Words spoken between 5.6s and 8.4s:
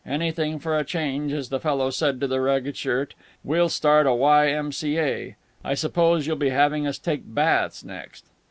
I suppose you'll be having us take baths next."